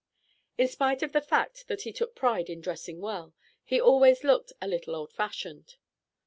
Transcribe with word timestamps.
In 0.57 0.67
spite 0.67 1.03
of 1.03 1.11
the 1.11 1.21
fact 1.21 1.67
that 1.67 1.83
he 1.83 1.93
took 1.93 2.15
pride 2.15 2.49
in 2.49 2.59
dressing 2.59 3.01
well, 3.01 3.35
he 3.63 3.79
always 3.79 4.23
looked 4.23 4.51
a 4.59 4.67
little 4.67 4.95
old 4.95 5.13
fashioned. 5.13 5.75